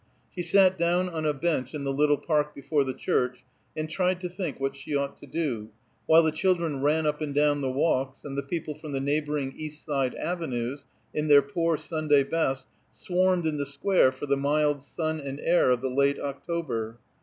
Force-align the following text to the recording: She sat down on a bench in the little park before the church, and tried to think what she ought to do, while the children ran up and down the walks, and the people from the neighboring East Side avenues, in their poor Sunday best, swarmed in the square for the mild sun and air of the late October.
She 0.33 0.41
sat 0.41 0.79
down 0.79 1.09
on 1.09 1.27
a 1.27 1.31
bench 1.35 1.75
in 1.75 1.83
the 1.83 1.93
little 1.93 2.17
park 2.17 2.55
before 2.55 2.83
the 2.83 2.91
church, 2.95 3.43
and 3.77 3.87
tried 3.87 4.19
to 4.21 4.29
think 4.29 4.59
what 4.59 4.75
she 4.75 4.95
ought 4.95 5.15
to 5.19 5.27
do, 5.27 5.69
while 6.07 6.23
the 6.23 6.31
children 6.31 6.81
ran 6.81 7.05
up 7.05 7.21
and 7.21 7.35
down 7.35 7.61
the 7.61 7.69
walks, 7.69 8.25
and 8.25 8.35
the 8.35 8.41
people 8.41 8.73
from 8.73 8.93
the 8.93 8.99
neighboring 8.99 9.53
East 9.55 9.85
Side 9.85 10.15
avenues, 10.15 10.85
in 11.13 11.27
their 11.27 11.43
poor 11.43 11.77
Sunday 11.77 12.23
best, 12.23 12.65
swarmed 12.91 13.45
in 13.45 13.57
the 13.57 13.65
square 13.67 14.11
for 14.11 14.25
the 14.25 14.35
mild 14.37 14.81
sun 14.81 15.19
and 15.19 15.39
air 15.39 15.69
of 15.69 15.81
the 15.81 15.91
late 15.91 16.19
October. 16.19 16.97